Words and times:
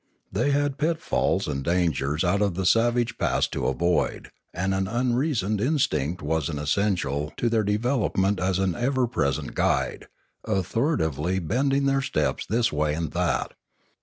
They 0.31 0.49
had 0.49 0.79
pitfalls 0.79 1.47
and 1.47 1.63
dangers 1.63 2.23
out 2.23 2.41
of 2.41 2.55
the 2.55 2.65
savage 2.65 3.19
past 3.19 3.51
to 3.51 3.67
avoid, 3.67 4.31
and 4.51 4.73
an 4.73 4.87
unreasoned 4.87 5.61
instinct 5.61 6.23
was 6.23 6.49
an 6.49 6.57
essential 6.57 7.31
to 7.37 7.49
their 7.49 7.63
development 7.63 8.39
as 8.39 8.57
an 8.57 8.73
ever 8.73 9.05
present 9.05 9.53
guide, 9.53 10.07
authoritatively 10.43 11.37
bending 11.37 11.85
their 11.85 12.01
steps 12.01 12.47
this 12.47 12.71
way 12.73 12.95
and 12.95 13.11
that. 13.11 13.53